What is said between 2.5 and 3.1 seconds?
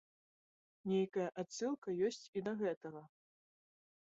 гэтага.